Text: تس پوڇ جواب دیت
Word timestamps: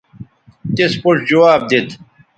تس 0.75 0.93
پوڇ 1.01 1.17
جواب 1.29 1.61
دیت 1.69 1.89